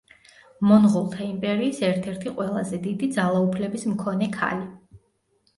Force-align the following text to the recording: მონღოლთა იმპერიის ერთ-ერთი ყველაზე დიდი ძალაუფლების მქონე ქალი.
მონღოლთა 0.69 1.19
იმპერიის 1.33 1.81
ერთ-ერთი 1.89 2.33
ყველაზე 2.39 2.79
დიდი 2.87 3.11
ძალაუფლების 3.19 3.87
მქონე 3.93 4.31
ქალი. 4.39 4.67